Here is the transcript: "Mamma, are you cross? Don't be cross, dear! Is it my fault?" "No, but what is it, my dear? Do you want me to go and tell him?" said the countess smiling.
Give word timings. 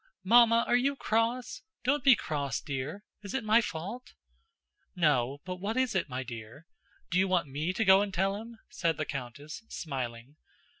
"Mamma, 0.23 0.63
are 0.67 0.75
you 0.75 0.95
cross? 0.95 1.61
Don't 1.83 2.03
be 2.03 2.15
cross, 2.15 2.59
dear! 2.59 3.03
Is 3.21 3.35
it 3.35 3.43
my 3.43 3.61
fault?" 3.61 4.15
"No, 4.95 5.41
but 5.45 5.57
what 5.57 5.77
is 5.77 5.93
it, 5.93 6.09
my 6.09 6.23
dear? 6.23 6.65
Do 7.11 7.19
you 7.19 7.27
want 7.27 7.47
me 7.49 7.71
to 7.71 7.85
go 7.85 8.01
and 8.01 8.11
tell 8.11 8.35
him?" 8.37 8.57
said 8.67 8.97
the 8.97 9.05
countess 9.05 9.61
smiling. 9.69 10.37